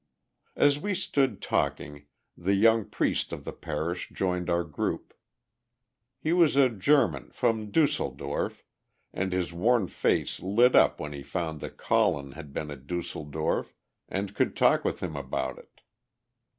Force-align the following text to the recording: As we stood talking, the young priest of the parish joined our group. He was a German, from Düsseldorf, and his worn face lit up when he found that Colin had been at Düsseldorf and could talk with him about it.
As 0.55 0.79
we 0.79 0.95
stood 0.95 1.43
talking, 1.43 2.07
the 2.35 2.55
young 2.55 2.85
priest 2.85 3.31
of 3.31 3.43
the 3.43 3.53
parish 3.53 4.09
joined 4.11 4.49
our 4.49 4.63
group. 4.63 5.13
He 6.17 6.33
was 6.33 6.55
a 6.55 6.69
German, 6.69 7.29
from 7.29 7.71
Düsseldorf, 7.71 8.63
and 9.13 9.31
his 9.31 9.53
worn 9.53 9.85
face 9.87 10.39
lit 10.39 10.73
up 10.75 10.99
when 10.99 11.13
he 11.13 11.21
found 11.21 11.59
that 11.61 11.77
Colin 11.77 12.31
had 12.31 12.51
been 12.51 12.71
at 12.71 12.87
Düsseldorf 12.87 13.73
and 14.09 14.33
could 14.33 14.55
talk 14.57 14.83
with 14.83 15.01
him 15.03 15.15
about 15.15 15.59
it. 15.59 15.81